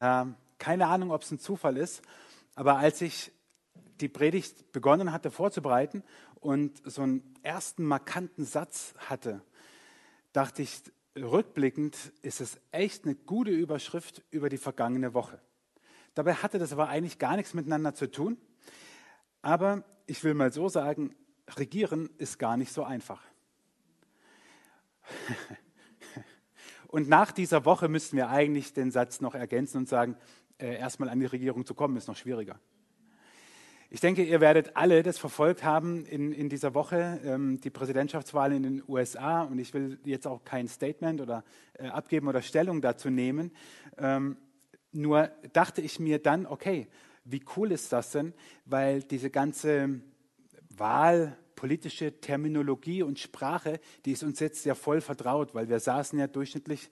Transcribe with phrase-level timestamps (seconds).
[0.00, 2.02] Ähm, keine Ahnung, ob es ein Zufall ist,
[2.54, 3.32] aber als ich
[4.00, 6.02] die Predigt begonnen hatte vorzubereiten
[6.36, 9.42] und so einen ersten markanten Satz hatte,
[10.32, 10.82] dachte ich,
[11.16, 15.40] rückblickend ist es echt eine gute Überschrift über die vergangene Woche.
[16.14, 18.38] Dabei hatte das aber eigentlich gar nichts miteinander zu tun.
[19.42, 21.14] Aber ich will mal so sagen,
[21.56, 23.22] regieren ist gar nicht so einfach.
[26.88, 30.16] Und nach dieser Woche müssten wir eigentlich den Satz noch ergänzen und sagen,
[30.58, 32.58] äh, erstmal an die Regierung zu kommen, ist noch schwieriger.
[33.90, 38.52] Ich denke, ihr werdet alle das verfolgt haben in, in dieser Woche, ähm, die Präsidentschaftswahl
[38.52, 39.42] in den USA.
[39.42, 43.52] Und ich will jetzt auch kein Statement oder äh, abgeben oder Stellung dazu nehmen.
[43.98, 44.36] Ähm,
[44.92, 46.88] nur dachte ich mir dann, okay,
[47.24, 48.32] wie cool ist das denn?
[48.64, 50.00] Weil diese ganze
[50.70, 56.16] Wahl, politische Terminologie und Sprache, die ist uns jetzt ja voll vertraut, weil wir saßen
[56.16, 56.88] ja durchschnittlich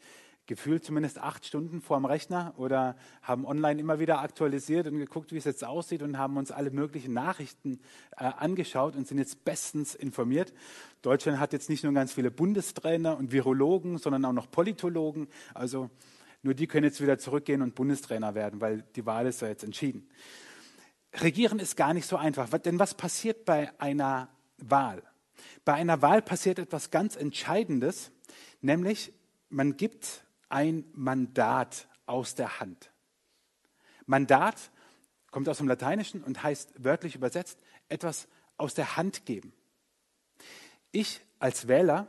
[0.47, 5.31] gefühlt zumindest acht Stunden vor dem Rechner oder haben online immer wieder aktualisiert und geguckt,
[5.31, 7.79] wie es jetzt aussieht und haben uns alle möglichen Nachrichten
[8.17, 10.53] äh, angeschaut und sind jetzt bestens informiert.
[11.01, 15.29] Deutschland hat jetzt nicht nur ganz viele Bundestrainer und Virologen, sondern auch noch Politologen.
[15.55, 15.91] Also
[16.43, 19.63] nur die können jetzt wieder zurückgehen und Bundestrainer werden, weil die Wahl ist ja jetzt
[19.63, 20.09] entschieden.
[21.15, 25.03] Regieren ist gar nicht so einfach, denn was passiert bei einer Wahl?
[25.65, 28.11] Bei einer Wahl passiert etwas ganz Entscheidendes,
[28.61, 29.13] nämlich
[29.49, 32.91] man gibt ein Mandat aus der Hand.
[34.07, 34.71] Mandat
[35.31, 39.53] kommt aus dem Lateinischen und heißt wörtlich übersetzt etwas aus der Hand geben.
[40.93, 42.09] Ich als Wähler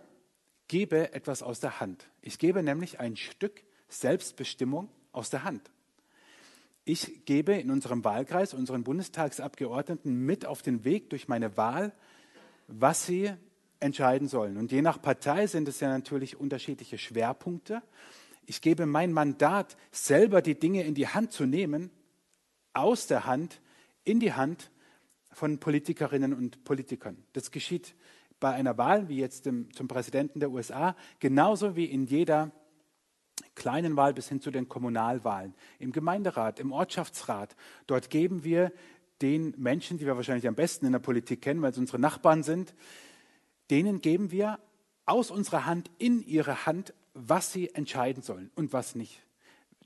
[0.67, 2.07] gebe etwas aus der Hand.
[2.21, 5.71] Ich gebe nämlich ein Stück Selbstbestimmung aus der Hand.
[6.85, 11.91] Ich gebe in unserem Wahlkreis unseren Bundestagsabgeordneten mit auf den Weg durch meine Wahl,
[12.67, 13.31] was sie
[13.79, 14.57] entscheiden sollen.
[14.57, 17.81] Und je nach Partei sind es ja natürlich unterschiedliche Schwerpunkte.
[18.45, 21.91] Ich gebe mein Mandat, selber die Dinge in die Hand zu nehmen,
[22.73, 23.61] aus der Hand,
[24.03, 24.71] in die Hand
[25.31, 27.23] von Politikerinnen und Politikern.
[27.33, 27.95] Das geschieht
[28.39, 32.51] bei einer Wahl, wie jetzt dem, zum Präsidenten der USA, genauso wie in jeder
[33.55, 37.55] kleinen Wahl bis hin zu den Kommunalwahlen, im Gemeinderat, im Ortschaftsrat.
[37.87, 38.71] Dort geben wir
[39.21, 42.43] den Menschen, die wir wahrscheinlich am besten in der Politik kennen, weil es unsere Nachbarn
[42.43, 42.73] sind,
[43.69, 44.59] denen geben wir
[45.05, 49.23] aus unserer Hand in ihre Hand was sie entscheiden sollen und was nicht.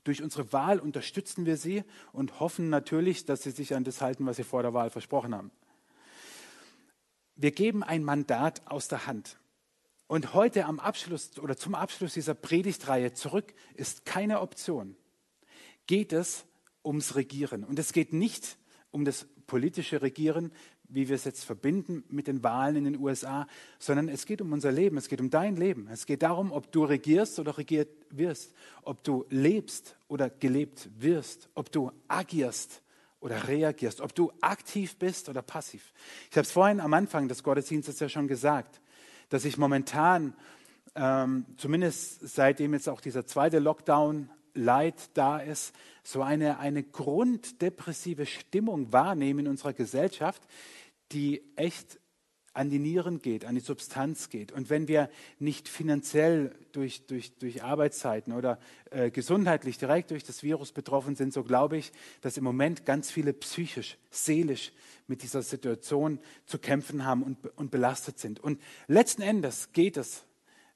[0.04, 4.26] Durch unsere Wahl unterstützen wir sie und hoffen natürlich, dass sie sich an das halten,
[4.26, 5.50] was sie vor der Wahl versprochen haben.
[7.36, 9.38] Wir geben ein Mandat aus der Hand.
[10.08, 14.96] Und heute am Abschluss oder zum Abschluss dieser Predigtreihe zurück ist keine Option.
[15.86, 16.44] Geht es
[16.84, 17.64] ums Regieren.
[17.64, 18.58] Und es geht nicht
[18.92, 20.52] um das politische Regieren,
[20.88, 23.46] wie wir es jetzt verbinden mit den Wahlen in den USA,
[23.78, 25.88] sondern es geht um unser Leben, es geht um dein Leben.
[25.90, 31.48] Es geht darum, ob du regierst oder regiert wirst, ob du lebst oder gelebt wirst,
[31.54, 32.82] ob du agierst
[33.20, 35.92] oder reagierst, ob du aktiv bist oder passiv.
[36.30, 38.80] Ich habe es vorhin am Anfang des Gottesdienstes ja schon gesagt,
[39.30, 40.34] dass ich momentan,
[40.94, 48.26] ähm, zumindest seitdem jetzt auch dieser zweite Lockdown Leid da ist, so eine, eine grunddepressive
[48.26, 50.42] Stimmung wahrnehmen in unserer Gesellschaft,
[51.12, 51.98] die echt
[52.54, 54.52] an die Nieren geht, an die Substanz geht.
[54.52, 55.08] Und wenn wir
[55.38, 58.58] nicht finanziell durch, durch, durch Arbeitszeiten oder
[58.90, 63.10] äh, gesundheitlich direkt durch das Virus betroffen sind, so glaube ich, dass im Moment ganz
[63.10, 64.72] viele psychisch, seelisch
[65.06, 68.38] mit dieser Situation zu kämpfen haben und, und belastet sind.
[68.38, 70.24] Und letzten Endes geht es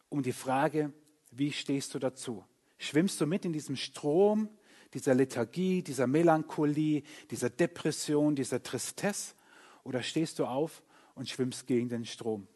[0.09, 0.93] um die Frage,
[1.31, 2.45] wie stehst du dazu?
[2.79, 4.49] Schwimmst du mit in diesem Strom
[4.93, 9.35] dieser Lethargie, dieser Melancholie, dieser Depression, dieser Tristesse?
[9.85, 10.83] Oder stehst du auf
[11.15, 12.47] und schwimmst gegen den Strom?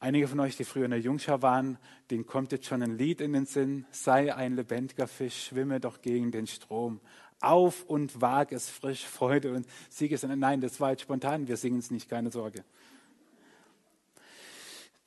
[0.00, 1.76] Einige von euch, die früher in der Jungschar waren,
[2.10, 3.84] denen kommt jetzt schon ein Lied in den Sinn.
[3.90, 7.00] Sei ein lebendiger Fisch, schwimme doch gegen den Strom.
[7.40, 10.22] Auf und wag es frisch, Freude und Sieges.
[10.22, 12.64] Nein, das war jetzt spontan, wir singen es nicht, keine Sorge.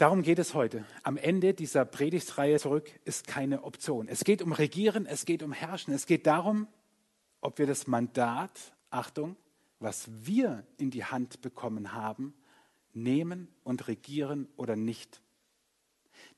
[0.02, 0.84] Darum geht es heute.
[1.04, 4.08] Am Ende dieser Predigtreihe zurück ist keine Option.
[4.08, 5.94] Es geht um Regieren, es geht um Herrschen.
[5.94, 6.68] Es geht darum,
[7.40, 9.36] ob wir das Mandat, Achtung,
[9.78, 12.34] was wir in die Hand bekommen haben,
[12.94, 15.22] nehmen und regieren oder nicht.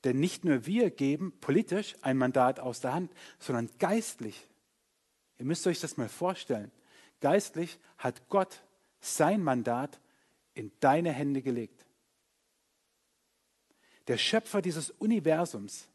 [0.04, 4.46] Denn nicht nur wir geben politisch ein Mandat aus der Hand, sondern geistlich.
[5.38, 6.70] Ihr müsst euch das mal vorstellen.
[7.20, 8.62] Geistlich hat Gott
[9.00, 10.00] sein Mandat
[10.52, 11.83] in deine Hände gelegt.
[14.08, 15.88] Der Schöpfer dieses Universums,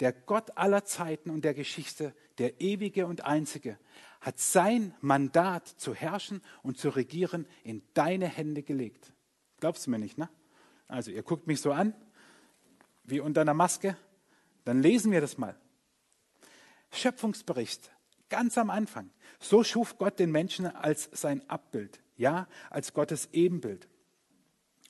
[0.00, 3.78] der Gott aller Zeiten und der Geschichte, der ewige und einzige,
[4.20, 9.12] hat sein Mandat zu herrschen und zu regieren in deine Hände gelegt.
[9.60, 10.28] Glaubst du mir nicht, ne?
[10.88, 11.94] Also, ihr guckt mich so an,
[13.04, 13.96] wie unter einer Maske.
[14.64, 15.56] Dann lesen wir das mal.
[16.90, 17.90] Schöpfungsbericht,
[18.28, 19.10] Ganz am Anfang.
[19.38, 23.88] So schuf Gott den Menschen als sein Abbild, ja, als Gottes Ebenbild.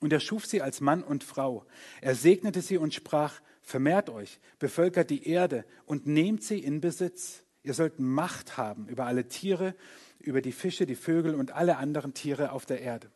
[0.01, 1.65] Und er schuf sie als Mann und Frau.
[2.01, 7.45] Er segnete sie und sprach, vermehrt euch, bevölkert die Erde und nehmt sie in Besitz.
[7.63, 9.75] Ihr sollt Macht haben über alle Tiere,
[10.19, 13.11] über die Fische, die Vögel und alle anderen Tiere auf der Erde.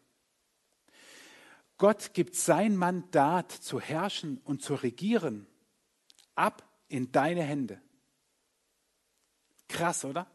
[1.76, 5.46] Gott gibt sein Mandat zu herrschen und zu regieren
[6.34, 7.80] ab in deine Hände.
[9.68, 10.26] Krass, oder?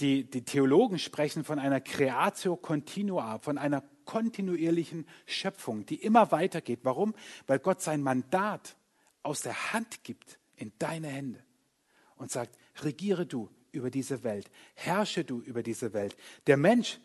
[0.00, 6.80] Die, die Theologen sprechen von einer Creatio Continua, von einer kontinuierlichen Schöpfung, die immer weitergeht.
[6.82, 7.14] Warum?
[7.46, 8.76] Weil Gott sein Mandat
[9.22, 11.42] aus der Hand gibt in deine Hände
[12.16, 16.16] und sagt, regiere du über diese Welt, herrsche du über diese Welt.
[16.46, 17.00] Der Mensch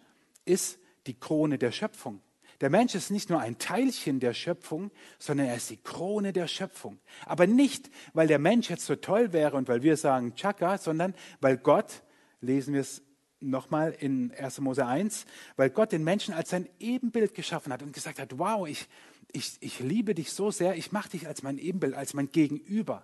[0.46, 2.22] ist die Krone der Schöpfung.
[2.62, 6.48] Der Mensch ist nicht nur ein Teilchen der Schöpfung, sondern er ist die Krone der
[6.48, 7.00] Schöpfung.
[7.26, 11.14] Aber nicht, weil der Mensch jetzt so toll wäre und weil wir sagen Chaka, sondern
[11.42, 12.04] weil Gott,
[12.40, 13.02] lesen wir es
[13.40, 14.62] nochmal in 1.
[14.62, 18.68] Mose 1, weil Gott den Menschen als sein Ebenbild geschaffen hat und gesagt hat, wow,
[18.68, 18.88] ich,
[19.32, 23.04] ich, ich liebe dich so sehr, ich mache dich als mein Ebenbild, als mein Gegenüber.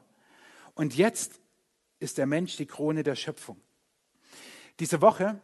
[0.74, 1.40] Und jetzt
[2.00, 3.60] ist der Mensch die Krone der Schöpfung.
[4.80, 5.40] Diese Woche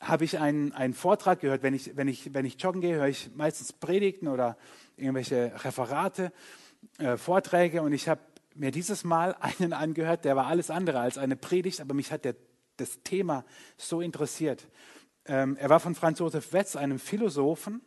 [0.00, 1.62] habe ich einen, einen Vortrag gehört.
[1.62, 4.56] Wenn ich, wenn, ich, wenn ich joggen gehe, höre ich meistens Predigten oder
[4.96, 6.32] irgendwelche Referate,
[6.98, 7.82] äh, Vorträge.
[7.82, 8.20] Und ich habe
[8.54, 12.24] mir dieses Mal einen angehört, der war alles andere als eine Predigt, aber mich hat
[12.24, 12.36] der,
[12.76, 13.44] das Thema
[13.76, 14.66] so interessiert.
[15.26, 17.80] Ähm, er war von Franz Josef Wetz, einem Philosophen,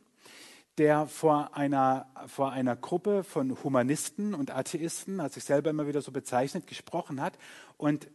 [0.77, 6.01] der vor einer, vor einer Gruppe von Humanisten und Atheisten, hat sich selber immer wieder
[6.01, 7.37] so bezeichnet, gesprochen hat.
[7.77, 8.09] Und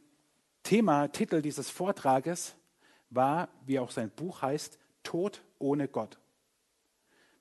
[0.62, 2.54] Thema, Titel dieses Vortrages
[3.10, 6.18] war, wie auch sein Buch heißt, Tod ohne Gott.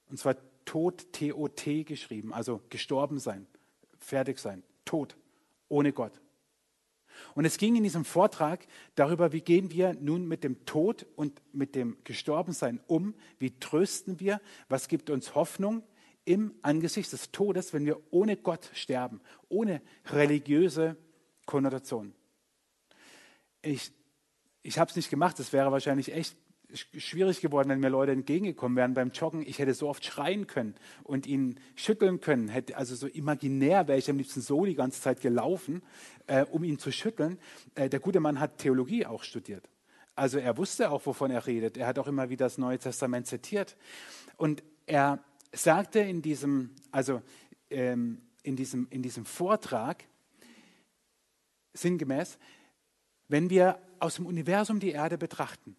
[0.10, 0.36] Und zwar
[0.66, 3.48] Tod, T-O-T geschrieben, also gestorben sein,
[4.00, 5.16] fertig sein, Tod
[5.69, 6.20] ohne Gott.
[7.35, 11.41] Und es ging in diesem Vortrag darüber, wie gehen wir nun mit dem Tod und
[11.53, 15.83] mit dem Gestorbensein um, wie trösten wir, was gibt uns Hoffnung
[16.25, 20.97] im Angesicht des Todes, wenn wir ohne Gott sterben, ohne religiöse
[21.45, 22.13] Konnotation.
[23.61, 23.91] Ich
[24.63, 25.39] ich habe es nicht gemacht.
[25.39, 26.35] Es wäre wahrscheinlich echt
[26.73, 29.41] schwierig geworden, wenn mir Leute entgegengekommen wären beim Joggen.
[29.41, 32.47] Ich hätte so oft schreien können und ihn schütteln können.
[32.47, 35.81] Hätte, also so imaginär wäre ich am liebsten so die ganze Zeit gelaufen,
[36.27, 37.38] äh, um ihn zu schütteln.
[37.75, 39.69] Äh, der gute Mann hat Theologie auch studiert.
[40.15, 41.77] Also er wusste auch, wovon er redet.
[41.77, 43.75] Er hat auch immer wieder das Neue Testament zitiert.
[44.38, 45.23] Und er
[45.53, 47.21] sagte in diesem, also
[47.69, 50.03] ähm, in diesem, in diesem Vortrag,
[51.73, 52.38] sinngemäß,
[53.27, 55.75] wenn wir aus dem Universum die Erde betrachten,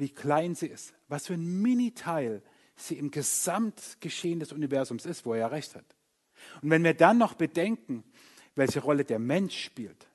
[0.00, 2.42] wie klein sie ist, was für ein Miniteil
[2.76, 5.84] sie im Gesamtgeschehen des Universums ist, wo er ja recht hat.
[6.62, 8.04] Und wenn wir dann noch bedenken,
[8.54, 10.06] welche Rolle der Mensch spielt,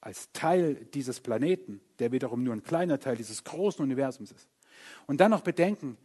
[0.00, 4.48] als Teil dieses Planeten, der wiederum nur ein kleiner Teil dieses großen Universums ist,
[5.06, 5.98] und dann noch bedenken,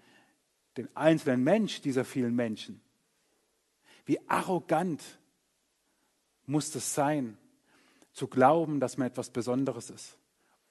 [0.77, 2.81] den einzelnen Mensch dieser vielen Menschen,
[4.05, 5.01] wie arrogant
[6.45, 7.37] muss das sein,
[8.11, 10.17] zu glauben, dass man etwas Besonderes ist.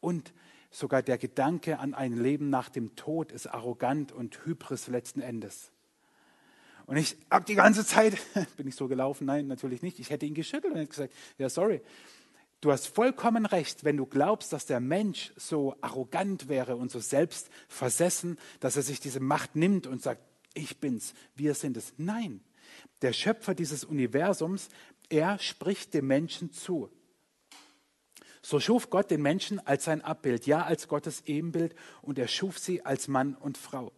[0.05, 0.35] Und
[0.71, 5.73] sogar der Gedanke an ein Leben nach dem Tod ist arrogant und Hybris letzten Endes.
[6.85, 8.19] Und ich habe die ganze Zeit,
[8.59, 9.25] bin ich so gelaufen?
[9.25, 9.99] Nein, natürlich nicht.
[9.99, 11.81] Ich hätte ihn geschüttelt und hätte gesagt, ja, sorry,
[12.61, 17.01] du hast vollkommen recht, wenn du glaubst, dass der Mensch so arrogant wäre und so
[17.01, 20.21] selbstversessen, dass er sich diese Macht nimmt und sagt,
[20.53, 21.95] ich bin's, wir sind es.
[21.97, 22.43] Nein,
[23.01, 24.69] der Schöpfer dieses Universums,
[25.09, 26.91] er spricht dem Menschen zu.
[28.45, 32.59] So schuf Gott den Menschen als sein Abbild, ja als Gottes Ebenbild und er schuf
[32.59, 33.91] sie als Mann und Frau.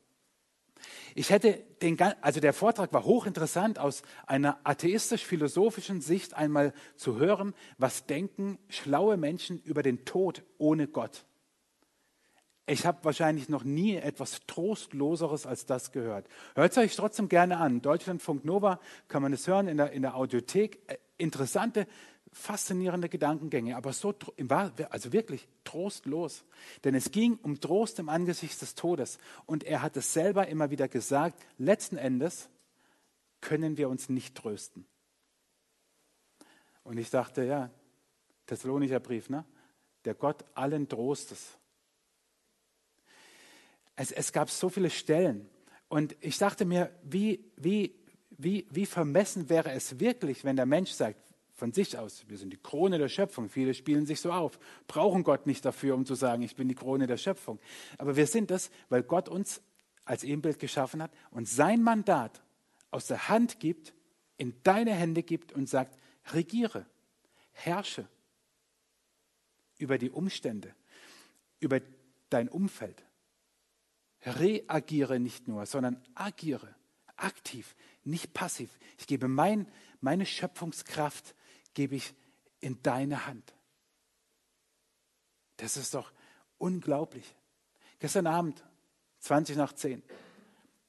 [1.16, 7.54] Ich hätte den, also der Vortrag war hochinteressant aus einer atheistisch-philosophischen Sicht einmal zu hören,
[7.76, 11.24] was denken schlaue Menschen über den Tod ohne Gott.
[12.66, 16.28] Ich habe wahrscheinlich noch nie etwas Trostloseres als das gehört.
[16.54, 17.82] Hört es euch trotzdem gerne an.
[17.82, 20.78] Deutschlandfunk Nova kann man es hören in der, in der Audiothek.
[20.86, 21.88] Äh, interessante
[22.36, 24.14] faszinierende Gedankengänge, aber so,
[24.90, 26.44] also wirklich trostlos.
[26.84, 29.18] Denn es ging um Trost im Angesicht des Todes.
[29.46, 32.50] Und er hat es selber immer wieder gesagt, letzten Endes
[33.40, 34.86] können wir uns nicht trösten.
[36.84, 37.70] Und ich dachte, ja,
[38.46, 39.44] Thessalonicher Brief, ne?
[40.04, 41.56] Der Gott allen Trostes.
[43.96, 45.48] Es, es gab so viele Stellen.
[45.88, 47.98] Und ich dachte mir, wie, wie,
[48.30, 51.18] wie, wie vermessen wäre es wirklich, wenn der Mensch sagt,
[51.56, 52.28] von sich aus.
[52.28, 53.48] Wir sind die Krone der Schöpfung.
[53.48, 56.74] Viele spielen sich so auf, brauchen Gott nicht dafür, um zu sagen, ich bin die
[56.74, 57.58] Krone der Schöpfung.
[57.98, 59.62] Aber wir sind das, weil Gott uns
[60.04, 62.42] als Ebenbild geschaffen hat und sein Mandat
[62.90, 63.94] aus der Hand gibt,
[64.36, 65.98] in deine Hände gibt und sagt,
[66.32, 66.86] regiere,
[67.52, 68.06] herrsche,
[69.78, 70.74] über die Umstände,
[71.58, 71.80] über
[72.28, 73.02] dein Umfeld.
[74.22, 76.74] Reagiere nicht nur, sondern agiere
[77.16, 78.78] aktiv, nicht passiv.
[78.98, 79.66] Ich gebe mein,
[80.00, 81.34] meine Schöpfungskraft
[81.76, 82.14] gebe ich
[82.58, 83.54] in deine Hand.
[85.58, 86.10] Das ist doch
[86.58, 87.36] unglaublich.
[87.98, 88.64] Gestern Abend,
[89.20, 90.02] 20 nach 10.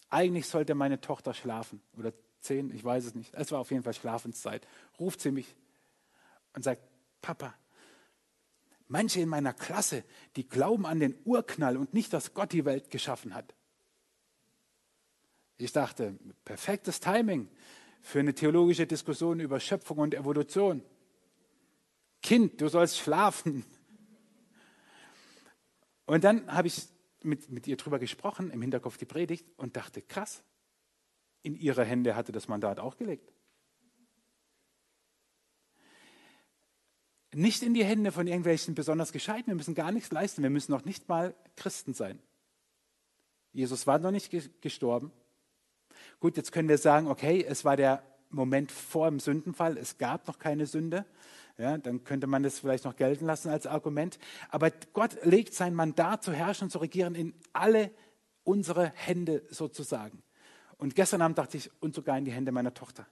[0.10, 3.36] Eigentlich sollte meine Tochter schlafen oder 10, ich weiß es nicht.
[3.36, 4.66] Es war auf jeden Fall Schlafenszeit.
[4.98, 5.56] Ruft sie mich
[6.54, 6.82] und sagt,
[7.22, 7.54] Papa,
[8.88, 10.06] manche in meiner Klasse,
[10.38, 13.54] die glauben an den Urknall und nicht, dass Gott die Welt geschaffen hat.
[15.58, 17.50] Ich dachte, perfektes Timing
[18.02, 20.84] für eine theologische Diskussion über Schöpfung und Evolution.
[22.22, 23.66] Kind, du sollst schlafen.
[26.06, 26.88] Und dann habe ich
[27.24, 30.44] mit, mit ihr drüber gesprochen, im Hinterkopf die Predigt, und dachte, krass,
[31.44, 33.32] in ihre Hände hatte das Mandat auch gelegt.
[37.34, 39.48] Nicht in die Hände von irgendwelchen besonders Gescheiten.
[39.48, 40.42] Wir müssen gar nichts leisten.
[40.42, 42.20] Wir müssen noch nicht mal Christen sein.
[43.52, 45.12] Jesus war noch nicht gestorben.
[46.20, 49.78] Gut, jetzt können wir sagen, okay, es war der Moment vor dem Sündenfall.
[49.78, 51.06] Es gab noch keine Sünde.
[51.58, 54.20] Ja, dann könnte man das vielleicht noch gelten lassen als Argument.
[54.50, 57.92] Aber Gott legt sein Mandat zu herrschen und zu regieren in alle
[58.44, 60.22] unsere Hände sozusagen.
[60.78, 63.08] Und gestern Abend dachte ich, und sogar in die Hände meiner Tochter.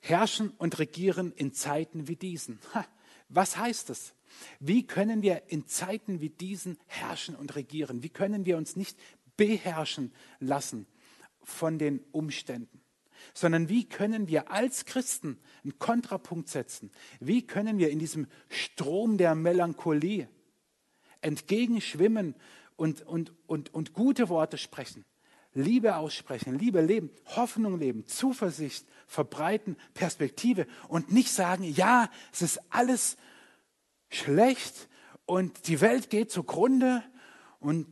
[0.00, 2.60] Herrschen und regieren in Zeiten wie diesen.
[2.74, 2.84] Ha,
[3.30, 4.14] was heißt das?
[4.60, 8.02] Wie können wir in Zeiten wie diesen herrschen und regieren?
[8.02, 8.98] Wie können wir uns nicht
[9.36, 10.86] beherrschen lassen
[11.44, 12.84] von den Umständen?
[13.32, 16.90] sondern wie können wir als Christen einen Kontrapunkt setzen?
[17.20, 20.28] Wie können wir in diesem Strom der Melancholie
[21.20, 22.34] entgegenschwimmen
[22.76, 25.04] und, und, und, und gute Worte sprechen?
[25.54, 32.60] Liebe aussprechen, Liebe leben, Hoffnung leben, Zuversicht verbreiten, Perspektive und nicht sagen, ja, es ist
[32.70, 33.16] alles
[34.08, 34.88] schlecht
[35.26, 37.04] und die Welt geht zugrunde
[37.60, 37.86] und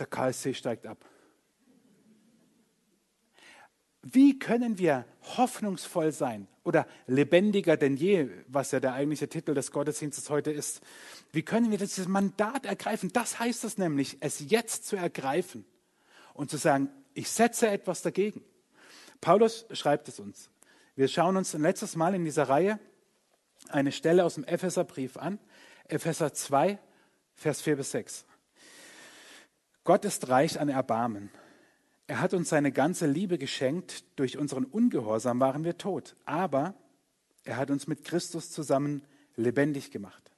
[0.00, 1.04] der KSC steigt ab.
[4.02, 5.04] Wie können wir
[5.36, 10.80] hoffnungsvoll sein oder lebendiger denn je, was ja der eigentliche Titel des Gottesdienstes heute ist?
[11.32, 13.10] Wie können wir dieses Mandat ergreifen?
[13.12, 15.64] Das heißt es nämlich, es jetzt zu ergreifen
[16.34, 18.44] und zu sagen, ich setze etwas dagegen.
[19.20, 20.50] Paulus schreibt es uns.
[20.94, 22.78] Wir schauen uns ein letztes Mal in dieser Reihe
[23.68, 25.40] eine Stelle aus dem Epheserbrief an,
[25.84, 26.78] Epheser 2,
[27.34, 28.24] Vers 4 bis 6.
[29.82, 31.30] Gott ist reich an Erbarmen
[32.08, 34.02] er hat uns seine ganze Liebe geschenkt.
[34.16, 36.16] Durch unseren Ungehorsam waren wir tot.
[36.24, 36.74] Aber
[37.44, 39.02] er hat uns mit Christus zusammen
[39.36, 40.32] lebendig gemacht.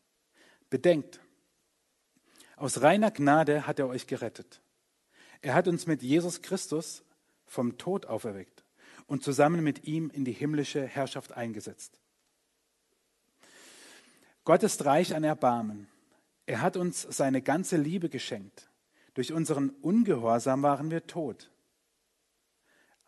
[0.68, 1.20] Bedenkt,
[2.56, 4.60] aus reiner Gnade hat er euch gerettet.
[5.42, 7.04] Er hat uns mit Jesus Christus
[7.46, 8.64] vom Tod auferweckt
[9.06, 12.00] und zusammen mit ihm in die himmlische Herrschaft eingesetzt.
[14.42, 15.86] Gott ist reich an Erbarmen.
[16.46, 18.68] Er hat uns seine ganze Liebe geschenkt.
[19.14, 21.50] Durch unseren Ungehorsam waren wir tot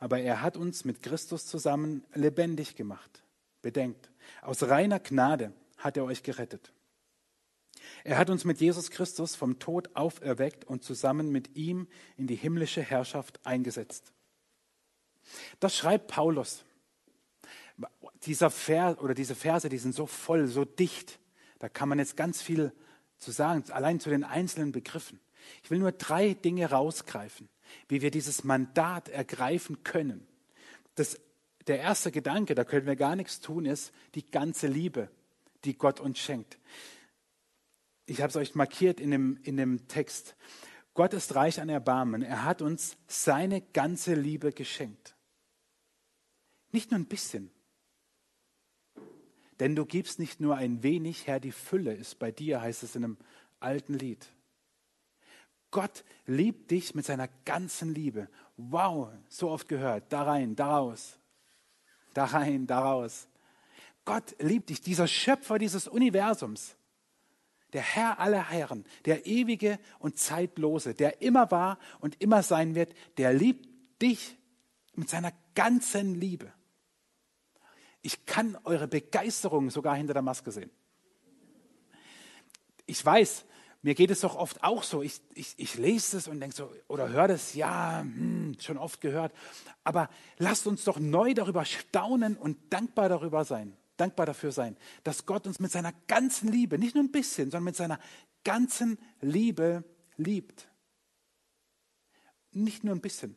[0.03, 3.23] aber er hat uns mit Christus zusammen lebendig gemacht.
[3.63, 6.73] Bedenkt, aus reiner Gnade hat er euch gerettet.
[8.03, 12.35] Er hat uns mit Jesus Christus vom Tod auferweckt und zusammen mit ihm in die
[12.35, 14.13] himmlische Herrschaft eingesetzt.
[15.61, 16.65] Das schreibt Paulus.
[18.25, 21.21] Dieser Vers oder diese Verse, die sind so voll, so dicht.
[21.61, 22.73] Da kann man jetzt ganz viel
[23.19, 25.21] zu sagen, allein zu den einzelnen Begriffen.
[25.63, 27.49] Ich will nur drei Dinge rausgreifen
[27.89, 30.27] wie wir dieses Mandat ergreifen können.
[30.95, 31.21] Das,
[31.67, 35.09] der erste Gedanke, da können wir gar nichts tun, ist die ganze Liebe,
[35.65, 36.59] die Gott uns schenkt.
[38.07, 40.35] Ich habe es euch markiert in dem, in dem Text.
[40.95, 42.23] Gott ist reich an Erbarmen.
[42.23, 45.15] Er hat uns seine ganze Liebe geschenkt.
[46.73, 47.51] Nicht nur ein bisschen.
[49.61, 52.97] Denn du gibst nicht nur ein wenig, Herr, die Fülle ist bei dir, heißt es
[52.97, 53.19] in einem
[53.61, 54.27] alten Lied.
[55.73, 58.29] Gott liebt dich mit seiner ganzen Liebe.
[58.57, 60.13] Wow, so oft gehört.
[60.13, 61.19] Da rein, da raus.
[62.15, 63.27] Da rein, da raus.
[64.05, 66.77] Gott liebt dich, dieser Schöpfer dieses Universums.
[67.73, 72.95] Der Herr aller Herren, der ewige und zeitlose, der immer war und immer sein wird,
[73.17, 73.67] der liebt
[74.03, 74.37] dich
[74.95, 76.53] mit seiner ganzen Liebe.
[78.03, 80.71] Ich kann eure Begeisterung sogar hinter der Maske sehen.
[82.85, 83.47] Ich weiß,
[83.83, 85.03] mir geht es doch oft auch so.
[85.03, 89.01] Ich, ich, ich lese es und denke so, oder höre das, ja, hm, schon oft
[89.01, 89.33] gehört.
[89.83, 90.09] Aber
[90.39, 95.49] lasst uns doch neu darüber staunen und dankbar darüber sein, dankbar dafür sein, dass Gott
[95.49, 97.99] uns mit seiner ganzen Liebe, nicht nur ein bisschen, sondern mit seiner
[98.45, 99.85] ganzen Liebe
[100.17, 100.69] liebt.
[102.53, 103.37] Nicht nur ein bisschen.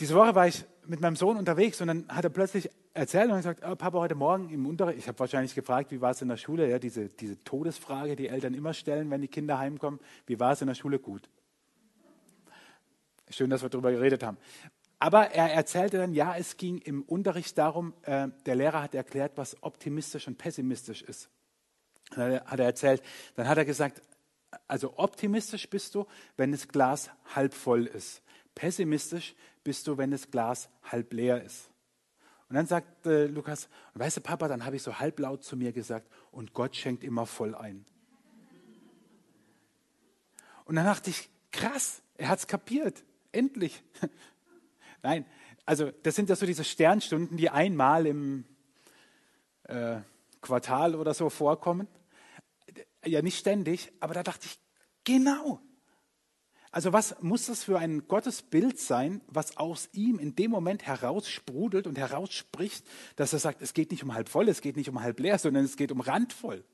[0.00, 3.36] Diese Woche war ich mit meinem Sohn unterwegs und dann hat er plötzlich erzählt und
[3.36, 6.28] gesagt, oh, Papa, heute Morgen im Unterricht, ich habe wahrscheinlich gefragt, wie war es in
[6.28, 10.38] der Schule, ja, diese, diese Todesfrage, die Eltern immer stellen, wenn die Kinder heimkommen, wie
[10.38, 10.98] war es in der Schule?
[10.98, 11.28] Gut.
[13.30, 14.36] Schön, dass wir darüber geredet haben.
[14.98, 19.32] Aber er erzählte dann, ja, es ging im Unterricht darum, äh, der Lehrer hat erklärt,
[19.36, 21.28] was optimistisch und pessimistisch ist.
[22.14, 23.02] Dann hat er erzählt,
[23.34, 24.02] dann hat er gesagt,
[24.68, 28.22] also optimistisch bist du, wenn das Glas halb voll ist.
[28.54, 29.34] Pessimistisch
[29.64, 31.70] bist du, wenn das Glas halb leer ist.
[32.48, 35.72] Und dann sagt äh, Lukas, weißt du, Papa, dann habe ich so halblaut zu mir
[35.72, 37.84] gesagt, und Gott schenkt immer voll ein.
[40.64, 43.02] Und dann dachte ich, krass, er hat es kapiert,
[43.32, 43.82] endlich.
[45.02, 45.26] Nein,
[45.66, 48.44] also das sind ja so diese Sternstunden, die einmal im
[49.64, 50.00] äh,
[50.40, 51.88] Quartal oder so vorkommen.
[53.04, 54.58] Ja, nicht ständig, aber da dachte ich,
[55.04, 55.60] genau,
[56.74, 61.86] also was muss das für ein Gottesbild sein, was aus ihm in dem Moment heraussprudelt
[61.86, 65.00] und herausspricht, dass er sagt, es geht nicht um halb voll, es geht nicht um
[65.00, 66.64] halb leer, sondern es geht um randvoll.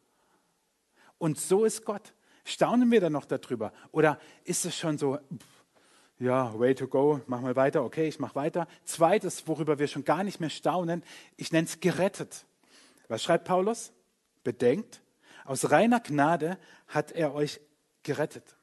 [1.18, 2.14] Und so ist Gott.
[2.44, 3.74] Staunen wir dann noch darüber?
[3.92, 5.18] Oder ist es schon so,
[6.18, 8.68] ja, way to go, mach mal weiter, okay, ich mach weiter.
[8.84, 11.04] Zweites, worüber wir schon gar nicht mehr staunen,
[11.36, 12.46] ich nenne es gerettet.
[13.08, 13.92] Was schreibt Paulus?
[14.44, 15.02] Bedenkt,
[15.44, 16.56] aus reiner Gnade
[16.88, 17.60] hat er euch
[18.02, 18.56] gerettet.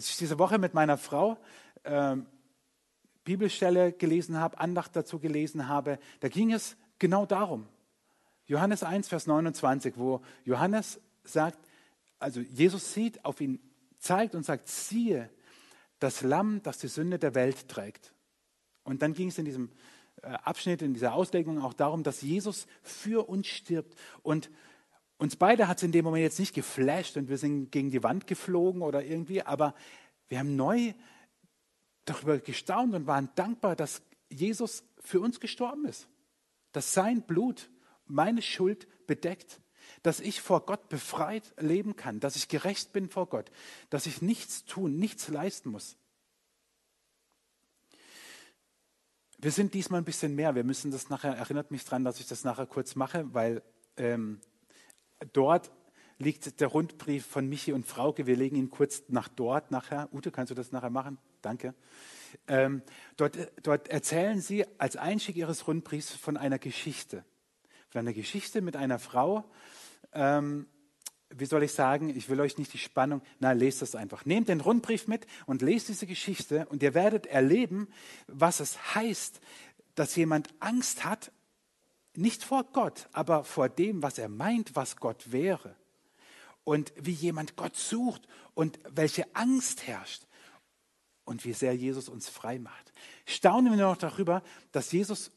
[0.00, 1.36] Als ich diese Woche mit meiner Frau
[1.82, 2.16] äh,
[3.24, 7.68] Bibelstelle gelesen habe, Andacht dazu gelesen habe, da ging es genau darum.
[8.46, 11.58] Johannes 1, Vers 29, wo Johannes sagt,
[12.18, 13.60] also Jesus sieht, auf ihn
[13.98, 15.28] zeigt und sagt, siehe,
[15.98, 18.14] das Lamm, das die Sünde der Welt trägt.
[18.84, 19.70] Und dann ging es in diesem
[20.22, 23.94] äh, Abschnitt, in dieser Auslegung auch darum, dass Jesus für uns stirbt.
[24.22, 24.50] Und
[25.20, 28.02] uns beide hat es in dem Moment jetzt nicht geflasht und wir sind gegen die
[28.02, 29.74] Wand geflogen oder irgendwie, aber
[30.28, 30.94] wir haben neu
[32.06, 36.08] darüber gestaunt und waren dankbar, dass Jesus für uns gestorben ist.
[36.72, 37.68] Dass sein Blut
[38.06, 39.60] meine Schuld bedeckt.
[40.02, 42.20] Dass ich vor Gott befreit leben kann.
[42.20, 43.50] Dass ich gerecht bin vor Gott.
[43.90, 45.96] Dass ich nichts tun, nichts leisten muss.
[49.38, 50.54] Wir sind diesmal ein bisschen mehr.
[50.54, 53.62] Wir müssen das nachher, erinnert mich daran, dass ich das nachher kurz mache, weil
[53.96, 54.40] ähm,
[55.32, 55.70] Dort
[56.18, 58.26] liegt der Rundbrief von Michi und Frauke.
[58.26, 60.08] Wir legen ihn kurz nach dort nachher.
[60.12, 61.18] Ute, kannst du das nachher machen?
[61.40, 61.74] Danke.
[62.46, 62.82] Ähm,
[63.16, 67.24] dort, dort erzählen sie als Einstieg ihres Rundbriefs von einer Geschichte.
[67.88, 69.44] Von einer Geschichte mit einer Frau.
[70.12, 70.66] Ähm,
[71.30, 74.24] wie soll ich sagen, ich will euch nicht die Spannung, na, lest das einfach.
[74.24, 77.88] Nehmt den Rundbrief mit und lest diese Geschichte und ihr werdet erleben,
[78.26, 79.40] was es heißt,
[79.94, 81.32] dass jemand Angst hat
[82.16, 85.76] nicht vor Gott, aber vor dem, was er meint, was Gott wäre.
[86.64, 90.26] Und wie jemand Gott sucht und welche Angst herrscht.
[91.24, 92.92] Und wie sehr Jesus uns frei macht.
[93.24, 94.42] Staunen wir noch darüber,
[94.72, 95.30] dass Jesus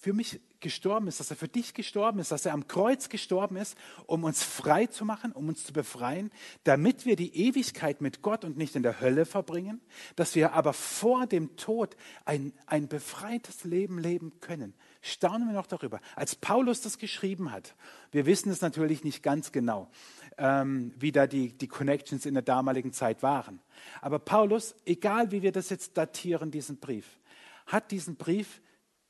[0.00, 3.56] für mich gestorben ist, dass er für dich gestorben ist, dass er am Kreuz gestorben
[3.56, 6.30] ist, um uns frei zu machen, um uns zu befreien,
[6.64, 9.80] damit wir die Ewigkeit mit Gott und nicht in der Hölle verbringen,
[10.16, 14.74] dass wir aber vor dem Tod ein, ein befreites Leben leben können.
[15.00, 16.00] Staunen wir noch darüber.
[16.14, 17.74] Als Paulus das geschrieben hat,
[18.12, 19.90] wir wissen es natürlich nicht ganz genau,
[20.36, 23.60] ähm, wie da die, die Connections in der damaligen Zeit waren.
[24.00, 27.18] Aber Paulus, egal wie wir das jetzt datieren, diesen Brief,
[27.66, 28.60] hat diesen Brief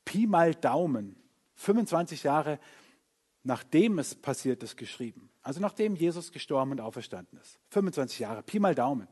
[0.05, 1.15] Pi mal Daumen
[1.55, 2.59] 25 Jahre
[3.43, 5.29] nachdem es passiert ist, geschrieben.
[5.41, 7.59] Also nachdem Jesus gestorben und auferstanden ist.
[7.69, 9.07] 25 Jahre, Pi mal Daumen.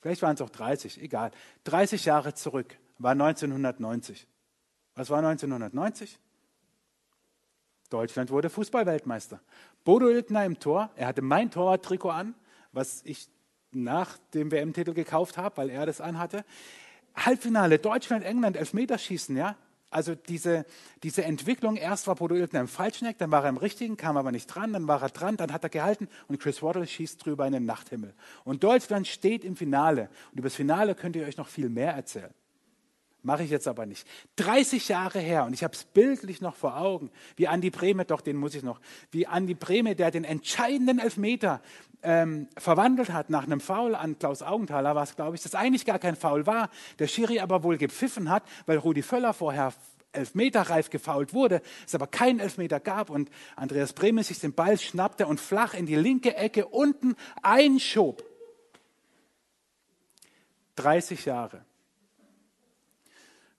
[0.00, 1.30] Vielleicht waren es auch 30, egal.
[1.64, 4.26] 30 Jahre zurück war 1990.
[4.98, 6.18] Was war 1990?
[7.88, 9.40] Deutschland wurde Fußballweltmeister.
[9.84, 12.34] Bodo Iltner im Tor, er hatte mein Torwarttrikot an,
[12.72, 13.28] was ich
[13.70, 16.44] nach dem WM-Titel gekauft habe, weil er das anhatte.
[17.14, 19.54] Halbfinale Deutschland-England, Elfmeterschießen, ja.
[19.88, 20.66] Also diese,
[21.04, 24.32] diese Entwicklung, erst war Bodo Iltner im Falschneck, dann war er im Richtigen, kam aber
[24.32, 27.46] nicht dran, dann war er dran, dann hat er gehalten und Chris Waddle schießt drüber
[27.46, 28.14] in den Nachthimmel.
[28.42, 30.10] Und Deutschland steht im Finale.
[30.32, 32.34] Und über das Finale könnt ihr euch noch viel mehr erzählen.
[33.22, 34.06] Mache ich jetzt aber nicht.
[34.36, 38.20] 30 Jahre her und ich habe es bildlich noch vor Augen, wie Andi Breme, doch
[38.20, 41.60] den muss ich noch, wie Andi Breme, der den entscheidenden Elfmeter
[42.02, 45.98] ähm, verwandelt hat nach einem Foul an Klaus Augenthaler, was glaube ich, das eigentlich gar
[45.98, 49.72] kein Foul war, der Schiri aber wohl gepfiffen hat, weil Rudi Völler vorher
[50.12, 55.26] Elfmeterreif gefault wurde, es aber keinen Elfmeter gab und Andreas Breme sich den Ball schnappte
[55.26, 58.24] und flach in die linke Ecke unten einschob.
[60.76, 61.64] 30 Jahre.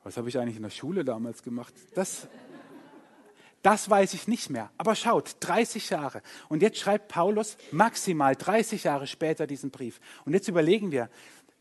[0.03, 1.73] Was habe ich eigentlich in der Schule damals gemacht?
[1.93, 2.27] Das,
[3.62, 4.69] das weiß ich nicht mehr.
[4.77, 6.21] Aber schaut, 30 Jahre.
[6.47, 9.99] Und jetzt schreibt Paulus maximal 30 Jahre später diesen Brief.
[10.25, 11.09] Und jetzt überlegen wir,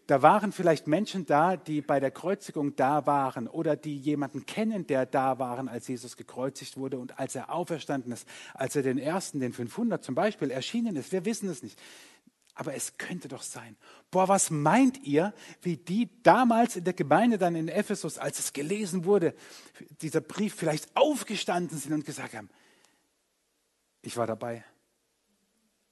[0.09, 4.87] da waren vielleicht Menschen da, die bei der Kreuzigung da waren oder die jemanden kennen,
[4.87, 8.96] der da waren, als Jesus gekreuzigt wurde und als er auferstanden ist, als er den
[8.96, 11.12] ersten, den 500 zum Beispiel, erschienen ist.
[11.12, 11.79] Wir wissen es nicht.
[12.59, 13.77] Aber es könnte doch sein.
[14.11, 18.53] Boah, was meint ihr, wie die damals in der Gemeinde dann in Ephesus, als es
[18.53, 19.37] gelesen wurde,
[20.03, 22.51] dieser Brief vielleicht aufgestanden sind und gesagt haben,
[24.03, 24.64] ich war dabei.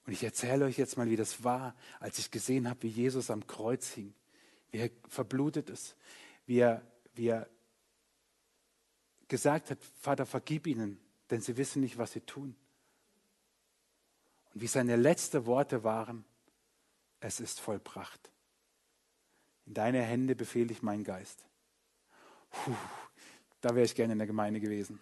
[0.06, 3.30] Und ich erzähle euch jetzt mal, wie das war, als ich gesehen habe, wie Jesus
[3.30, 4.12] am Kreuz hing,
[4.72, 5.94] wie er verblutet ist,
[6.46, 6.82] wie er,
[7.14, 7.48] wie er
[9.28, 10.98] gesagt hat, Vater, vergib ihnen,
[11.30, 12.56] denn sie wissen nicht, was sie tun.
[14.52, 16.24] Und wie seine letzten Worte waren,
[17.20, 18.30] es ist vollbracht.
[19.66, 21.44] In deine Hände befehle ich meinen Geist.
[22.50, 22.74] Puh,
[23.60, 25.00] da wäre ich gerne in der Gemeinde gewesen.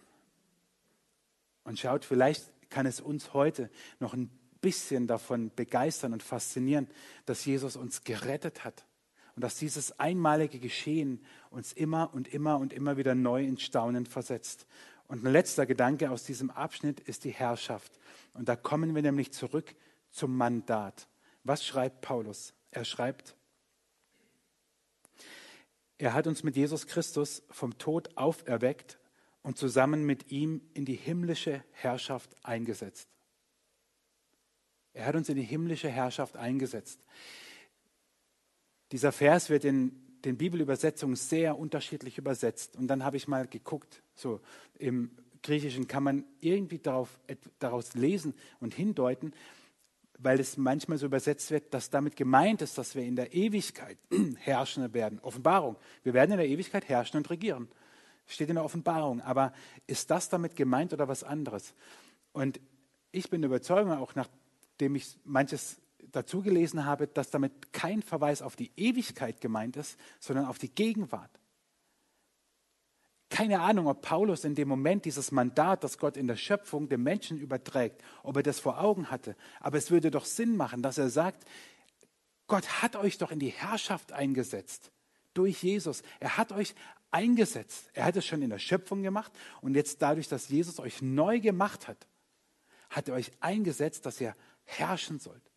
[1.64, 6.88] Und schaut, vielleicht kann es uns heute noch ein bisschen davon begeistern und faszinieren,
[7.26, 8.86] dass Jesus uns gerettet hat
[9.36, 14.06] und dass dieses einmalige Geschehen uns immer und immer und immer wieder neu ins Staunen
[14.06, 14.66] versetzt.
[15.06, 17.98] Und ein letzter Gedanke aus diesem Abschnitt ist die Herrschaft.
[18.32, 19.74] Und da kommen wir nämlich zurück
[20.10, 21.08] zum Mandat.
[21.44, 22.54] Was schreibt Paulus?
[22.70, 23.36] Er schreibt,
[25.98, 28.98] er hat uns mit Jesus Christus vom Tod auferweckt
[29.42, 33.08] und zusammen mit ihm in die himmlische Herrschaft eingesetzt.
[34.94, 37.00] Er hat uns in die himmlische Herrschaft eingesetzt.
[38.92, 42.76] Dieser Vers wird in den Bibelübersetzungen sehr unterschiedlich übersetzt.
[42.76, 44.40] Und dann habe ich mal geguckt, so
[44.78, 45.10] im
[45.42, 47.20] Griechischen kann man irgendwie darauf,
[47.58, 49.34] daraus lesen und hindeuten,
[50.18, 53.98] weil es manchmal so übersetzt wird, dass damit gemeint ist, dass wir in der Ewigkeit
[54.38, 55.18] herrschen werden.
[55.20, 55.76] Offenbarung.
[56.02, 57.68] Wir werden in der Ewigkeit herrschen und regieren.
[58.26, 59.20] Steht in der Offenbarung.
[59.20, 59.52] Aber
[59.86, 61.74] ist das damit gemeint oder was anderes?
[62.32, 62.60] Und
[63.12, 64.28] ich bin überzeugt, auch nach
[64.80, 65.80] dem ich manches
[66.12, 70.68] dazu gelesen habe, dass damit kein Verweis auf die Ewigkeit gemeint ist, sondern auf die
[70.68, 71.30] Gegenwart.
[73.34, 77.02] Keine Ahnung, ob Paulus in dem Moment dieses Mandat, das Gott in der Schöpfung dem
[77.02, 79.34] Menschen überträgt, ob er das vor Augen hatte.
[79.58, 81.44] Aber es würde doch Sinn machen, dass er sagt,
[82.46, 84.92] Gott hat euch doch in die Herrschaft eingesetzt
[85.32, 86.04] durch Jesus.
[86.20, 86.76] Er hat euch
[87.10, 87.90] eingesetzt.
[87.92, 91.40] Er hat es schon in der Schöpfung gemacht und jetzt dadurch, dass Jesus euch neu
[91.40, 92.06] gemacht hat,
[92.88, 95.50] hat er euch eingesetzt, dass ihr herrschen sollt,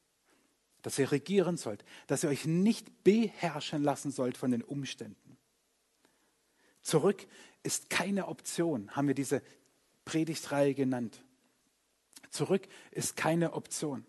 [0.81, 5.26] dass ihr regieren sollt, dass ihr euch nicht beherrschen lassen sollt von den Umständen.
[6.87, 7.27] Zurück
[7.63, 9.41] ist keine Option, haben wir diese
[10.05, 11.21] Predigtreihe genannt.
[12.29, 14.05] Zurück ist keine Option.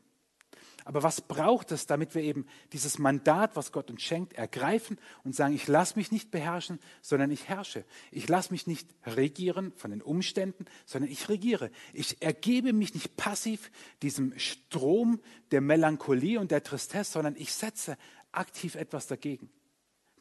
[0.85, 5.35] Aber was braucht es, damit wir eben dieses Mandat, was Gott uns schenkt, ergreifen und
[5.35, 7.85] sagen, ich lasse mich nicht beherrschen, sondern ich herrsche.
[8.13, 11.73] Ich lasse mich nicht regieren von den Umständen, sondern ich regiere.
[11.93, 17.99] Ich ergebe mich nicht passiv diesem Strom der Melancholie und der Tristesse, sondern ich setze
[18.31, 19.51] aktiv etwas dagegen.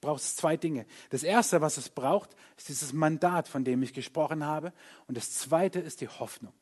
[0.01, 0.85] Braucht es zwei Dinge.
[1.09, 4.73] Das erste, was es braucht, ist dieses Mandat, von dem ich gesprochen habe.
[5.07, 6.53] Und das zweite ist die Hoffnung.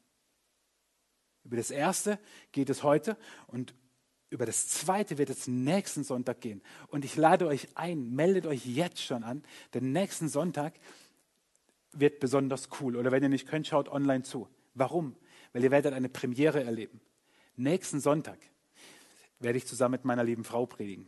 [1.43, 2.19] Über das erste
[2.51, 3.17] geht es heute
[3.47, 3.75] und
[4.31, 6.61] über das zweite wird es nächsten Sonntag gehen.
[6.87, 9.43] Und ich lade euch ein, meldet euch jetzt schon an,
[9.73, 10.73] denn nächsten Sonntag
[11.91, 12.95] wird besonders cool.
[12.95, 14.49] Oder wenn ihr nicht könnt, schaut online zu.
[14.73, 15.15] Warum?
[15.53, 16.99] Weil ihr werdet eine Premiere erleben.
[17.55, 18.39] Nächsten Sonntag
[19.39, 21.07] werde ich zusammen mit meiner lieben Frau predigen.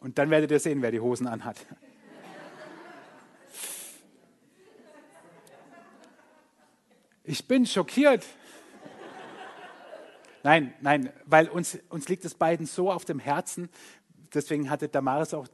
[0.00, 1.66] Und dann werdet ihr sehen, wer die Hosen anhat.
[7.22, 8.26] Ich bin schockiert.
[10.42, 13.68] Nein, nein, weil uns, uns liegt es beiden so auf dem Herzen.
[14.32, 15.46] Deswegen hatte Damaris auch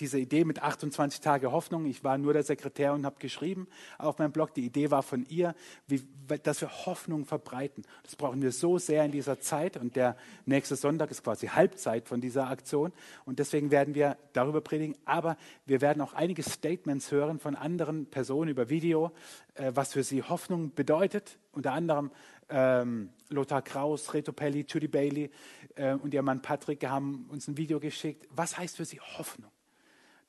[0.00, 1.86] diese Idee mit 28 Tage Hoffnung.
[1.86, 4.54] Ich war nur der Sekretär und habe geschrieben auf meinem Blog.
[4.54, 5.54] Die Idee war von ihr,
[5.86, 6.02] wie,
[6.42, 7.84] dass wir Hoffnung verbreiten.
[8.02, 9.76] Das brauchen wir so sehr in dieser Zeit.
[9.76, 12.92] Und der nächste Sonntag ist quasi Halbzeit von dieser Aktion.
[13.24, 14.96] Und deswegen werden wir darüber predigen.
[15.04, 19.12] Aber wir werden auch einige Statements hören von anderen Personen über Video,
[19.54, 21.38] äh, was für sie Hoffnung bedeutet.
[21.52, 22.10] Unter anderem
[22.48, 25.30] ähm, Lothar Kraus, Reto Pelli, Judy Bailey
[25.76, 28.26] äh, und ihr Mann Patrick haben uns ein Video geschickt.
[28.30, 29.53] Was heißt für sie Hoffnung?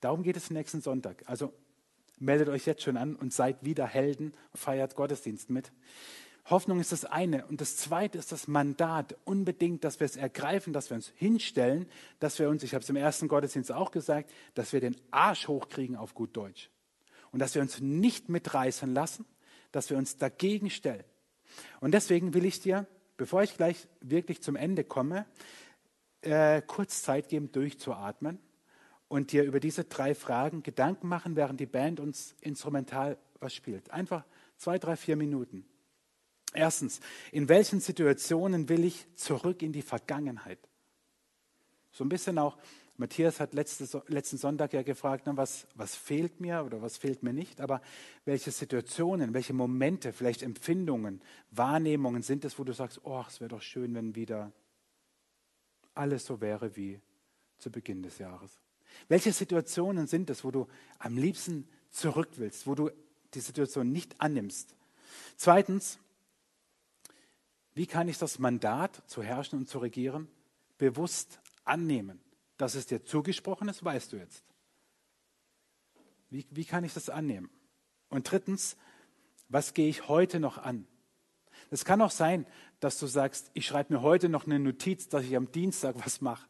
[0.02, 1.24] Darum geht es nächsten Sonntag.
[1.26, 1.54] Also
[2.20, 5.72] meldet euch jetzt schon an und seid wieder Helden, feiert Gottesdienst mit.
[6.50, 7.46] Hoffnung ist das eine.
[7.48, 9.16] Und das zweite ist das Mandat.
[9.26, 11.88] Unbedingt, dass wir es ergreifen, dass wir uns hinstellen,
[12.20, 15.48] dass wir uns, ich habe es im ersten Gottesdienst auch gesagt, dass wir den Arsch
[15.48, 16.70] hochkriegen auf gut Deutsch.
[17.32, 19.26] Und dass wir uns nicht mitreißen lassen,
[19.72, 21.04] dass wir uns dagegen stellen.
[21.80, 22.86] Und deswegen will ich dir,
[23.18, 25.26] bevor ich gleich wirklich zum Ende komme,
[26.22, 28.40] äh, kurz Zeit geben, durchzuatmen
[29.08, 33.92] und dir über diese drei Fragen Gedanken machen, während die Band uns instrumental was spielt.
[33.92, 34.26] Einfach
[34.58, 35.66] zwei, drei, vier Minuten.
[36.54, 40.60] Erstens, in welchen Situationen will ich zurück in die Vergangenheit?
[41.92, 42.58] So ein bisschen auch,
[42.98, 47.34] Matthias hat letzte, letzten Sonntag ja gefragt, was, was fehlt mir oder was fehlt mir
[47.34, 47.82] nicht, aber
[48.24, 53.50] welche Situationen, welche Momente, vielleicht Empfindungen, Wahrnehmungen sind es, wo du sagst, oh, es wäre
[53.50, 54.54] doch schön, wenn wieder
[55.94, 57.02] alles so wäre wie
[57.58, 58.60] zu Beginn des Jahres.
[59.08, 60.68] Welche Situationen sind es, wo du
[61.00, 62.90] am liebsten zurück willst, wo du
[63.34, 64.76] die Situation nicht annimmst?
[65.38, 66.00] Zweitens,
[67.74, 70.28] wie kann ich das Mandat zu herrschen und zu regieren
[70.78, 72.22] bewusst annehmen?
[72.58, 74.44] Dass es dir zugesprochen ist, weißt du jetzt.
[76.30, 77.50] Wie, wie kann ich das annehmen?
[78.10, 78.78] Und drittens,
[79.50, 80.88] was gehe ich heute noch an?
[81.70, 82.46] Es kann auch sein,
[82.80, 86.22] dass du sagst, ich schreibe mir heute noch eine Notiz, dass ich am Dienstag was
[86.22, 86.48] mache.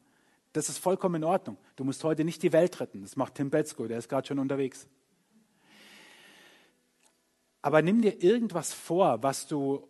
[0.56, 1.58] Das ist vollkommen in Ordnung.
[1.76, 3.02] Du musst heute nicht die Welt retten.
[3.02, 4.88] Das macht Tim Betzko, der ist gerade schon unterwegs.
[7.62, 9.88] Aber nimm dir irgendwas vor, was du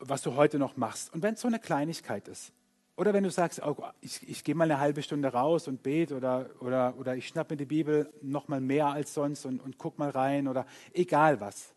[0.00, 1.12] was du heute noch machst.
[1.12, 2.52] Und wenn es so eine Kleinigkeit ist,
[2.96, 6.14] oder wenn du sagst, oh, ich, ich gehe mal eine halbe Stunde raus und bete
[6.16, 9.78] oder, oder, oder ich schnapp mir die Bibel noch mal mehr als sonst und, und
[9.78, 11.74] guck mal rein oder egal was.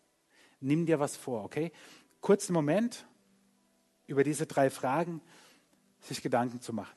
[0.60, 1.72] Nimm dir was vor, okay?
[2.20, 3.06] Kurzen Moment
[4.06, 5.22] über diese drei Fragen
[6.00, 6.94] sich Gedanken zu machen.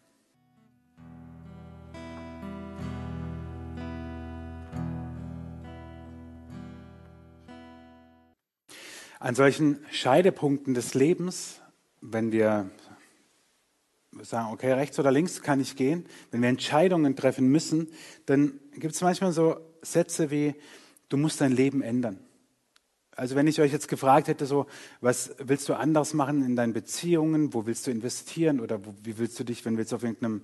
[9.20, 11.62] An solchen Scheidepunkten des Lebens,
[12.02, 12.70] wenn wir
[14.22, 17.88] sagen, okay, rechts oder links kann ich gehen, wenn wir Entscheidungen treffen müssen,
[18.26, 20.56] dann gibt es manchmal so Sätze wie,
[21.10, 22.20] du musst dein Leben ändern.
[23.16, 24.68] Also wenn ich euch jetzt gefragt hätte, so,
[25.02, 29.18] was willst du anders machen in deinen Beziehungen, wo willst du investieren oder wo, wie
[29.18, 30.44] willst du dich, wenn wir jetzt auf irgendeinem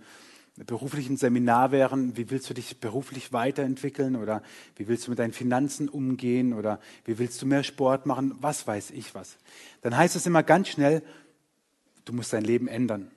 [0.58, 4.44] beruflichen Seminar wären, wie willst du dich beruflich weiterentwickeln oder
[4.76, 8.68] wie willst du mit deinen Finanzen umgehen oder wie willst du mehr Sport machen, was
[8.68, 9.38] weiß ich was.
[9.82, 11.02] Dann heißt es immer ganz schnell,
[12.06, 13.12] du musst dein Leben ändern.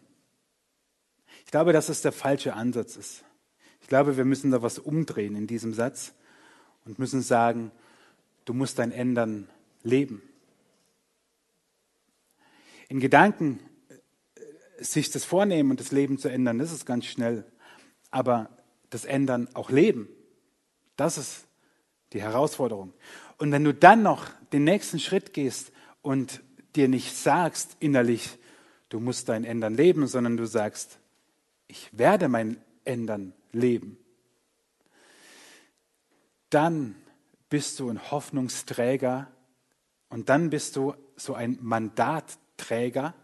[1.44, 3.22] Ich glaube, dass es der falsche Ansatz ist.
[3.82, 6.14] Ich glaube, wir müssen da was umdrehen in diesem Satz
[6.86, 7.70] und müssen sagen,
[8.46, 9.48] du musst dein Ändern
[9.82, 10.22] leben.
[12.88, 13.60] In Gedanken
[14.78, 17.44] sich das vornehmen und das Leben zu ändern, das ist ganz schnell.
[18.10, 18.50] Aber
[18.90, 20.08] das Ändern auch leben,
[20.96, 21.46] das ist
[22.12, 22.92] die Herausforderung.
[23.38, 26.42] Und wenn du dann noch den nächsten Schritt gehst und
[26.74, 28.38] dir nicht sagst innerlich,
[28.88, 30.98] du musst dein Ändern leben, sondern du sagst,
[31.68, 33.98] ich werde mein Ändern leben,
[36.50, 36.94] dann
[37.48, 39.30] bist du ein Hoffnungsträger
[40.08, 43.14] und dann bist du so ein Mandatträger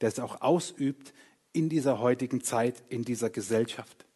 [0.00, 1.12] der es auch ausübt
[1.52, 4.06] in dieser heutigen Zeit, in dieser Gesellschaft.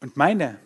[0.00, 0.58] Und meine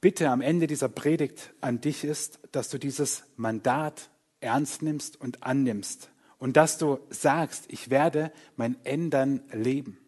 [0.00, 5.44] Bitte am Ende dieser Predigt an dich ist, dass du dieses Mandat ernst nimmst und
[5.44, 9.98] annimmst und dass du sagst, ich werde mein Ändern leben.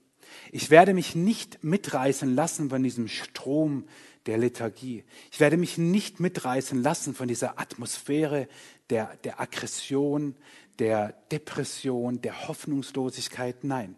[0.51, 3.85] Ich werde mich nicht mitreißen lassen von diesem Strom
[4.27, 5.05] der Lethargie.
[5.31, 8.49] Ich werde mich nicht mitreißen lassen von dieser Atmosphäre
[8.91, 10.35] der, der Aggression,
[10.79, 13.65] der Depression, der Hoffnungslosigkeit.
[13.65, 13.97] Nein,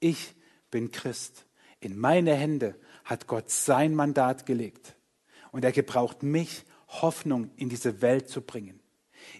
[0.00, 0.34] ich
[0.70, 1.46] bin Christ.
[1.80, 2.74] In meine Hände
[3.04, 4.96] hat Gott sein Mandat gelegt.
[5.52, 8.80] Und er gebraucht mich, Hoffnung in diese Welt zu bringen.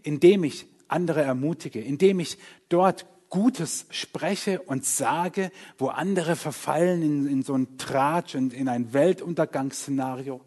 [0.02, 7.26] Indem ich andere ermutige, indem ich dort Gutes spreche und sage, wo andere verfallen in,
[7.26, 10.40] in so einen Tratsch und in ein Weltuntergangsszenario.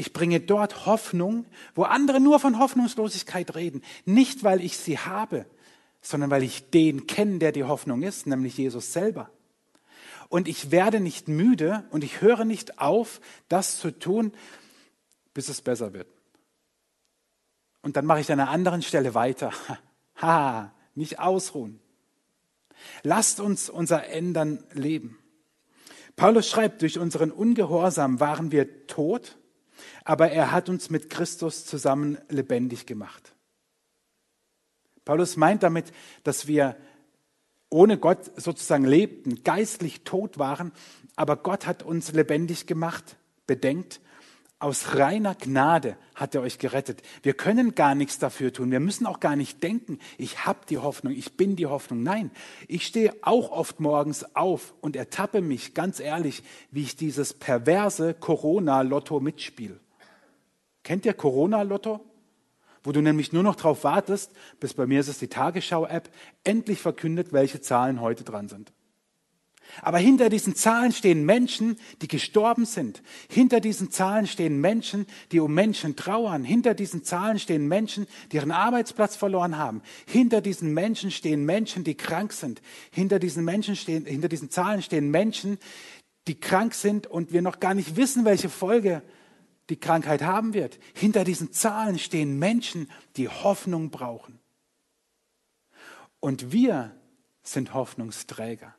[0.00, 3.82] Ich bringe dort Hoffnung, wo andere nur von Hoffnungslosigkeit reden.
[4.06, 5.44] Nicht, weil ich sie habe,
[6.00, 9.28] sondern weil ich den kenne, der die Hoffnung ist, nämlich Jesus selber.
[10.30, 14.32] Und ich werde nicht müde und ich höre nicht auf, das zu tun,
[15.34, 16.08] bis es besser wird.
[17.82, 19.52] Und dann mache ich an einer anderen Stelle weiter.
[20.22, 21.80] Ha, nicht ausruhen.
[23.02, 25.18] Lasst uns unser Ändern leben.
[26.16, 29.38] Paulus schreibt, durch unseren Ungehorsam waren wir tot,
[30.04, 33.34] aber er hat uns mit Christus zusammen lebendig gemacht.
[35.04, 35.92] Paulus meint damit,
[36.24, 36.76] dass wir
[37.70, 40.72] ohne Gott sozusagen lebten, geistlich tot waren,
[41.16, 43.16] aber Gott hat uns lebendig gemacht.
[43.46, 44.00] Bedenkt,
[44.60, 47.02] aus reiner Gnade hat er euch gerettet.
[47.22, 48.70] Wir können gar nichts dafür tun.
[48.70, 52.02] Wir müssen auch gar nicht denken, ich habe die Hoffnung, ich bin die Hoffnung.
[52.02, 52.30] Nein,
[52.68, 58.12] ich stehe auch oft morgens auf und ertappe mich, ganz ehrlich, wie ich dieses perverse
[58.12, 59.80] Corona-Lotto mitspiele.
[60.82, 62.00] Kennt ihr Corona-Lotto?
[62.82, 66.10] Wo du nämlich nur noch darauf wartest, bis bei mir ist es die Tagesschau-App,
[66.44, 68.72] endlich verkündet, welche Zahlen heute dran sind.
[69.82, 73.02] Aber hinter diesen Zahlen stehen Menschen, die gestorben sind.
[73.28, 76.44] Hinter diesen Zahlen stehen Menschen, die um Menschen trauern.
[76.44, 79.82] Hinter diesen Zahlen stehen Menschen, die ihren Arbeitsplatz verloren haben.
[80.06, 82.62] Hinter diesen Menschen stehen Menschen, die krank sind.
[82.90, 85.58] Hinter diesen Menschen stehen, hinter diesen Zahlen stehen Menschen,
[86.26, 89.02] die krank sind und wir noch gar nicht wissen, welche Folge
[89.70, 90.78] die Krankheit haben wird.
[90.94, 94.38] Hinter diesen Zahlen stehen Menschen, die Hoffnung brauchen.
[96.18, 96.94] Und wir
[97.42, 98.74] sind Hoffnungsträger.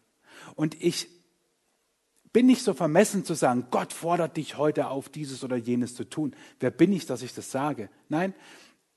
[0.56, 1.08] Und ich
[2.34, 6.06] bin nicht so vermessen zu sagen, Gott fordert dich heute auf, dieses oder jenes zu
[6.06, 6.36] tun.
[6.60, 7.89] Wer bin ich, dass ich das sage?
[8.10, 8.34] Nein,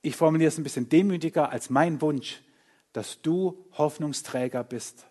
[0.02, 2.42] ich formuliere es ein bisschen demütiger als mein Wunsch,
[2.92, 5.06] dass du Hoffnungsträger bist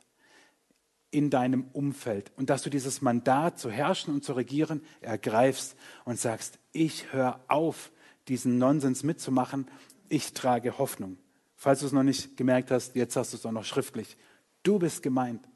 [1.12, 6.20] in deinem Umfeld und dass du dieses Mandat zu herrschen und zu regieren ergreifst und
[6.20, 7.92] sagst, ich höre auf,
[8.30, 9.68] diesen Nonsens mitzumachen,
[10.10, 11.18] ich trage Hoffnung.
[11.56, 14.18] Falls du es noch nicht gemerkt hast, jetzt hast du es auch noch schriftlich.
[14.64, 15.48] Du bist gemeint.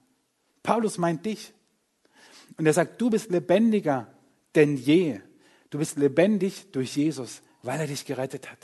[0.67, 1.53] Paulus meint dich.
[2.58, 4.13] Und er sagt, du bist lebendiger
[4.53, 5.21] denn je.
[5.69, 8.58] Du bist lebendig durch Jesus, weil er dich gerettet hat.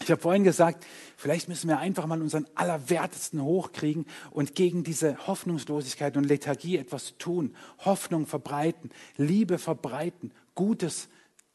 [0.00, 5.26] Ich habe vorhin gesagt, vielleicht müssen wir einfach mal unseren Allerwertesten hochkriegen und gegen diese
[5.26, 7.56] Hoffnungslosigkeit und Lethargie etwas tun.
[7.78, 11.08] Hoffnung verbreiten, Liebe verbreiten, Gutes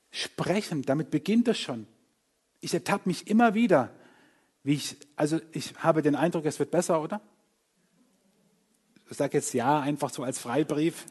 [0.10, 0.82] sprechen.
[0.82, 1.88] Damit beginnt es schon.
[2.60, 3.96] Ich ertappe mich immer wieder,
[4.64, 7.22] wie ich, also ich habe den Eindruck, es wird besser, oder?
[9.12, 11.06] Ich sage jetzt ja, einfach so als Freibrief.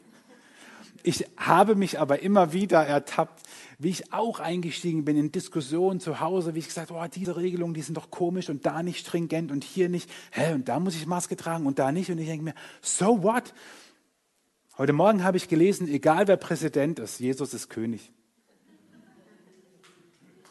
[1.03, 3.43] Ich habe mich aber immer wieder ertappt,
[3.77, 7.37] wie ich auch eingestiegen bin in Diskussionen zu Hause, wie ich gesagt habe, oh, diese
[7.37, 10.79] Regelungen, die sind doch komisch und da nicht stringent und hier nicht, hä, und da
[10.79, 12.09] muss ich Maske tragen und da nicht.
[12.09, 13.53] Und ich denke mir, so what?
[14.79, 18.11] Heute Morgen habe ich gelesen, egal wer Präsident ist, Jesus ist König.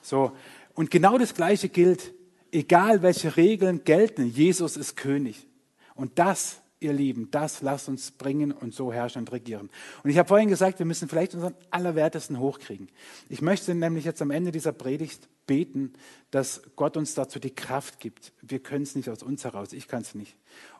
[0.02, 0.30] So,
[0.74, 2.12] und genau das Gleiche gilt,
[2.52, 5.48] egal welche Regeln gelten, Jesus ist König.
[5.96, 9.70] Und das ihr Lieben, das lasst uns bringen und so herrschen und regieren.
[10.02, 12.88] Und ich habe vorhin gesagt, wir müssen vielleicht unseren Allerwertesten hochkriegen.
[13.28, 15.92] Ich möchte nämlich jetzt am Ende dieser Predigt beten,
[16.30, 18.32] dass Gott uns dazu die Kraft gibt.
[18.40, 20.36] Wir können es nicht aus uns heraus, ich kann es nicht.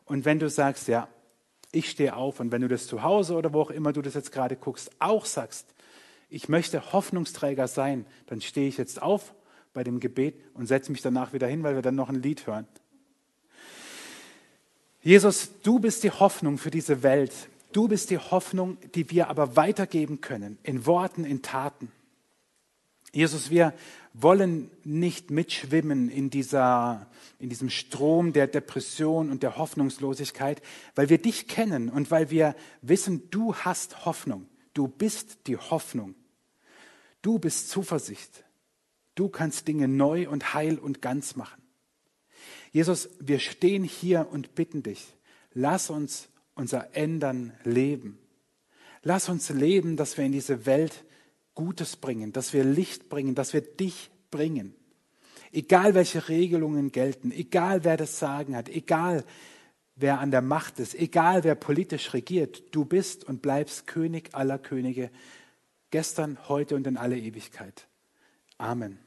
[0.07, 1.09] Und wenn du sagst, ja,
[1.73, 4.15] ich stehe auf und wenn du das zu Hause oder wo auch immer du das
[4.15, 5.75] jetzt gerade guckst, auch sagst,
[6.29, 9.35] ich möchte Hoffnungsträger sein, dann stehe ich jetzt auf
[9.73, 12.47] bei dem Gebet und setze mich danach wieder hin, weil wir dann noch ein Lied
[12.47, 12.67] hören.
[15.03, 17.33] Jesus, du bist die Hoffnung für diese Welt.
[17.73, 21.91] Du bist die Hoffnung, die wir aber weitergeben können, in Worten, in Taten.
[23.13, 23.73] Jesus, wir
[24.13, 27.07] wollen nicht mitschwimmen in, dieser,
[27.39, 30.61] in diesem Strom der Depression und der Hoffnungslosigkeit,
[30.95, 34.47] weil wir dich kennen und weil wir wissen, du hast Hoffnung.
[34.75, 36.15] Du bist die Hoffnung.
[37.23, 38.45] Du bist Zuversicht.
[39.15, 41.60] Du kannst Dinge neu und heil und ganz machen.
[42.73, 45.15] Jesus, wir stehen hier und bitten dich,
[45.53, 48.19] lass uns unser Ändern leben.
[49.03, 51.05] Lass uns leben, dass wir in diese Welt
[51.55, 54.75] Gutes bringen, dass wir Licht bringen, dass wir dich bringen.
[55.53, 59.25] Egal welche Regelungen gelten, egal wer das Sagen hat, egal
[59.97, 64.59] wer an der Macht ist, egal wer politisch regiert, du bist und bleibst König aller
[64.59, 65.11] Könige,
[65.91, 67.89] gestern, heute und in alle Ewigkeit.
[68.59, 68.99] Amen.